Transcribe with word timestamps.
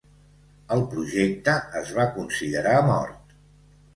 El 0.75 0.79
projecte 0.93 1.55
es 1.81 1.93
va 1.99 2.07
considerar 2.17 2.75
mort. 2.89 3.37